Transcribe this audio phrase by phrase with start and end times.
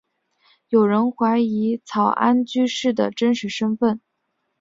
[0.69, 4.01] 有人怀疑草庵居士的真实身份。